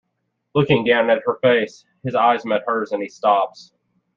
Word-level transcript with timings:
Looking 0.55 0.83
down 0.83 1.11
at 1.11 1.21
her 1.27 1.35
face, 1.43 1.85
his 2.03 2.15
eye 2.15 2.39
meets 2.43 2.63
hers, 2.65 2.91
and 2.91 3.03
he 3.03 3.07
stops. 3.07 3.71